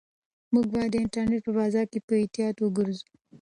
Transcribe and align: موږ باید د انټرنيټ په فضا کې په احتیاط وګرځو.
موږ 0.53 0.65
باید 0.73 0.89
د 0.93 0.95
انټرنيټ 1.03 1.41
په 1.45 1.51
فضا 1.57 1.83
کې 1.91 1.99
په 2.07 2.13
احتیاط 2.21 2.55
وګرځو. 2.59 3.07